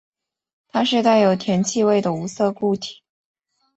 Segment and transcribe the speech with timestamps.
[0.69, 3.03] 它是带有甜气味的无色固体。